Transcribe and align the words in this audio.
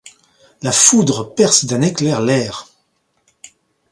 La 0.63 0.71
foudre 0.71 1.31
perce 1.35 1.65
d'un 1.65 1.83
éclair 1.83 2.21
L'air. 2.21 2.65